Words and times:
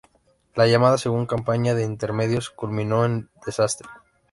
La 0.55 0.65
llamada 0.65 0.97
Segunda 0.97 1.27
Campaña 1.27 1.75
de 1.75 1.83
Intermedios 1.83 2.49
culminó 2.49 3.05
en 3.05 3.29
desastre. 3.45 3.87